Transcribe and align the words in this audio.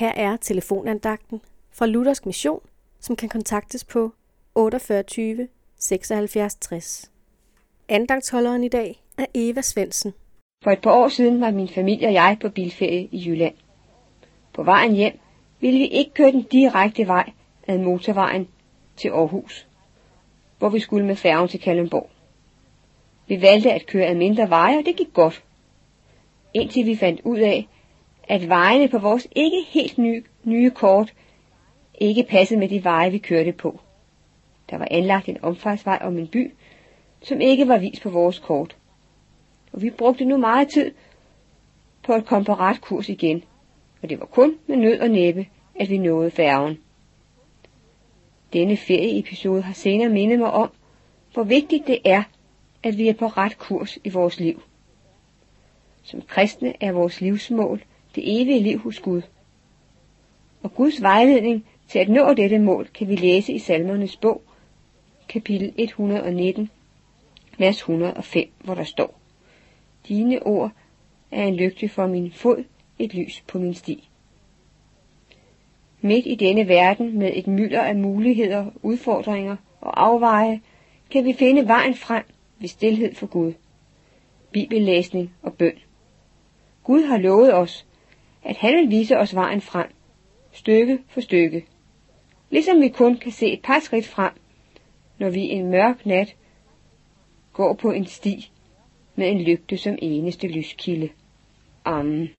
Her 0.00 0.12
er 0.16 0.36
telefonandagten 0.36 1.40
fra 1.72 1.86
Luthersk 1.86 2.26
Mission, 2.26 2.60
som 3.00 3.16
kan 3.16 3.28
kontaktes 3.28 3.84
på 3.84 4.12
48 4.54 5.48
76 5.78 6.54
60. 6.54 7.10
Andagtsholderen 7.88 8.64
i 8.64 8.68
dag 8.68 9.02
er 9.18 9.26
Eva 9.34 9.62
Svensen. 9.62 10.12
For 10.64 10.70
et 10.70 10.80
par 10.80 10.92
år 10.92 11.08
siden 11.08 11.40
var 11.40 11.50
min 11.50 11.68
familie 11.68 12.08
og 12.08 12.12
jeg 12.12 12.36
på 12.40 12.48
bilferie 12.48 13.08
i 13.12 13.24
Jylland. 13.26 13.54
På 14.52 14.62
vejen 14.62 14.94
hjem 14.94 15.18
ville 15.60 15.78
vi 15.78 15.86
ikke 15.86 16.14
køre 16.14 16.32
den 16.32 16.42
direkte 16.42 17.06
vej 17.06 17.30
ad 17.66 17.78
motorvejen 17.78 18.48
til 18.96 19.08
Aarhus, 19.08 19.66
hvor 20.58 20.68
vi 20.68 20.80
skulle 20.80 21.06
med 21.06 21.16
færgen 21.16 21.48
til 21.48 21.60
Kalundborg. 21.60 22.10
Vi 23.28 23.42
valgte 23.42 23.72
at 23.72 23.86
køre 23.86 24.06
ad 24.06 24.14
mindre 24.14 24.50
veje, 24.50 24.78
og 24.78 24.84
det 24.86 24.96
gik 24.96 25.12
godt. 25.12 25.44
Indtil 26.54 26.86
vi 26.86 26.96
fandt 26.96 27.20
ud 27.24 27.38
af, 27.38 27.68
at 28.30 28.48
vejene 28.48 28.88
på 28.88 28.98
vores 28.98 29.28
ikke 29.36 29.62
helt 29.68 29.98
nye, 29.98 30.22
nye 30.44 30.70
kort 30.70 31.14
ikke 31.94 32.26
passede 32.30 32.60
med 32.60 32.68
de 32.68 32.84
veje, 32.84 33.10
vi 33.10 33.18
kørte 33.18 33.52
på. 33.52 33.80
Der 34.70 34.78
var 34.78 34.88
anlagt 34.90 35.28
en 35.28 35.44
omfartsvej 35.44 35.98
om 36.00 36.18
en 36.18 36.28
by, 36.28 36.52
som 37.22 37.40
ikke 37.40 37.68
var 37.68 37.78
vist 37.78 38.02
på 38.02 38.10
vores 38.10 38.38
kort. 38.38 38.76
Og 39.72 39.82
vi 39.82 39.90
brugte 39.90 40.24
nu 40.24 40.36
meget 40.36 40.68
tid 40.68 40.92
på 42.02 42.12
at 42.12 42.26
komme 42.26 42.44
på 42.44 42.54
ret 42.54 42.80
kurs 42.80 43.08
igen, 43.08 43.44
og 44.02 44.10
det 44.10 44.20
var 44.20 44.26
kun 44.26 44.58
med 44.66 44.76
nød 44.76 45.00
og 45.00 45.08
næppe, 45.08 45.46
at 45.74 45.90
vi 45.90 45.98
nåede 45.98 46.30
færgen. 46.30 46.78
Denne 48.52 48.76
ferieepisode 48.76 49.62
har 49.62 49.74
senere 49.74 50.08
mindet 50.08 50.38
mig 50.38 50.50
om, 50.50 50.70
hvor 51.32 51.42
vigtigt 51.42 51.86
det 51.86 51.98
er, 52.04 52.22
at 52.82 52.98
vi 52.98 53.08
er 53.08 53.14
på 53.14 53.26
ret 53.26 53.58
kurs 53.58 53.98
i 54.04 54.08
vores 54.08 54.40
liv. 54.40 54.62
Som 56.02 56.22
kristne 56.22 56.74
er 56.80 56.92
vores 56.92 57.20
livsmål 57.20 57.82
det 58.14 58.40
evige 58.42 58.60
liv 58.60 58.78
hos 58.78 59.00
Gud. 59.00 59.22
Og 60.62 60.74
Guds 60.74 61.02
vejledning 61.02 61.66
til 61.88 61.98
at 61.98 62.08
nå 62.08 62.34
dette 62.34 62.58
mål 62.58 62.88
kan 62.94 63.08
vi 63.08 63.16
læse 63.16 63.52
i 63.52 63.58
Salmernes 63.58 64.16
bog, 64.16 64.42
kapitel 65.28 65.72
119, 65.76 66.70
vers 67.58 67.78
105, 67.78 68.48
hvor 68.64 68.74
der 68.74 68.84
står, 68.84 69.20
Dine 70.08 70.42
ord 70.42 70.72
er 71.30 71.44
en 71.44 71.56
lygte 71.56 71.88
for 71.88 72.06
min 72.06 72.32
fod, 72.32 72.64
et 72.98 73.14
lys 73.14 73.44
på 73.46 73.58
min 73.58 73.74
sti. 73.74 74.08
Midt 76.00 76.26
i 76.26 76.34
denne 76.34 76.68
verden 76.68 77.18
med 77.18 77.30
et 77.34 77.46
mylder 77.46 77.82
af 77.82 77.96
muligheder, 77.96 78.66
udfordringer 78.82 79.56
og 79.80 80.02
afveje, 80.02 80.60
kan 81.10 81.24
vi 81.24 81.32
finde 81.32 81.68
vejen 81.68 81.94
frem 81.94 82.24
ved 82.58 82.68
stillhed 82.68 83.14
for 83.14 83.26
Gud, 83.26 83.52
bibellæsning 84.52 85.34
og 85.42 85.54
bøn. 85.54 85.78
Gud 86.84 87.02
har 87.02 87.18
lovet 87.18 87.54
os, 87.54 87.86
at 88.44 88.56
han 88.56 88.76
vil 88.76 88.90
vise 88.90 89.18
os 89.18 89.34
vejen 89.34 89.60
frem, 89.60 89.90
stykke 90.52 90.98
for 91.08 91.20
stykke, 91.20 91.66
ligesom 92.50 92.80
vi 92.80 92.88
kun 92.88 93.16
kan 93.16 93.32
se 93.32 93.52
et 93.52 93.62
par 93.62 93.78
skridt 93.80 94.06
frem, 94.06 94.32
når 95.18 95.30
vi 95.30 95.40
en 95.40 95.70
mørk 95.70 96.06
nat 96.06 96.36
går 97.52 97.74
på 97.74 97.90
en 97.90 98.06
sti 98.06 98.50
med 99.16 99.30
en 99.30 99.40
lygte 99.40 99.76
som 99.76 99.98
eneste 100.02 100.48
lyskilde. 100.48 101.08
Amen. 101.84 102.30